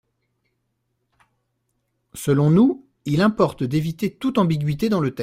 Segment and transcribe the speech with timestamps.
[2.13, 5.19] Selon nous, il importe d’éviter toute ambiguïté dans le texte.